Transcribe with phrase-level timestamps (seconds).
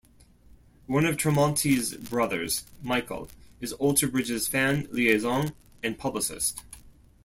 [0.87, 6.59] One of Tremonti's brothers, Michael, is Alter Bridge's fan liaison and publicist.